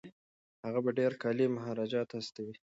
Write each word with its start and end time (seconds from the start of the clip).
هغه 0.65 0.79
به 0.85 0.91
ډیر 0.99 1.11
کالي 1.23 1.45
مهاراجا 1.55 2.01
ته 2.09 2.13
واستوي. 2.17 2.53